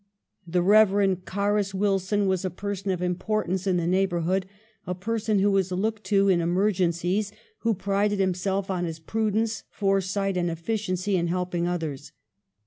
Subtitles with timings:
[0.47, 1.25] The Rev.
[1.25, 4.47] Carus Wilson was a person of importance in the neighbor hood;
[4.87, 9.61] a person who was looked to in emer gencies, who prided himself on his prudence,
[9.69, 12.13] foresight, and efficiency in helping others.